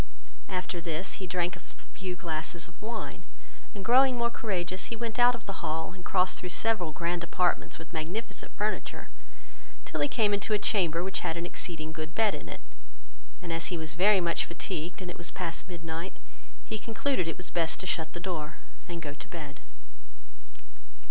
After 0.49 0.81
this, 0.81 1.21
he 1.21 1.27
drank 1.27 1.55
a 1.55 1.59
few 1.93 2.15
glasses 2.15 2.67
of 2.67 2.81
wine, 2.81 3.23
and 3.75 3.85
growing 3.85 4.17
more 4.17 4.31
courageous, 4.31 4.85
he 4.85 4.95
went 4.95 5.19
out 5.19 5.35
of 5.35 5.45
the 5.45 5.61
hall, 5.61 5.93
and 5.93 6.03
crossed 6.03 6.39
through 6.39 6.49
several 6.49 6.91
grand 6.91 7.23
apartments 7.23 7.77
with 7.77 7.93
magnificent 7.93 8.51
furniture, 8.57 9.09
till 9.85 10.01
he 10.01 10.07
came 10.07 10.33
into 10.33 10.53
a 10.55 10.57
chamber, 10.57 11.03
which 11.03 11.19
had 11.19 11.37
an 11.37 11.45
exceeding 11.45 11.91
good 11.91 12.15
bed 12.15 12.33
in 12.33 12.49
it, 12.49 12.61
and 13.43 13.53
as 13.53 13.67
he 13.67 13.77
was 13.77 13.93
very 13.93 14.19
much 14.19 14.43
fatigued, 14.45 15.03
and 15.03 15.11
it 15.11 15.19
was 15.19 15.29
past 15.29 15.69
midnight, 15.69 16.17
he 16.65 16.79
concluded 16.79 17.27
it 17.27 17.37
was 17.37 17.51
best 17.51 17.79
to 17.79 17.85
shut 17.85 18.13
the 18.13 18.19
door, 18.19 18.57
and 18.89 19.03
go 19.03 19.13
to 19.13 19.27
bed. 19.27 19.59